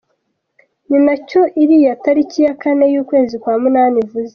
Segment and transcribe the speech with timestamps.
[0.89, 4.29] Ni nacyo iriya tariki ya kane y’ukwezi kwa munani ivuze.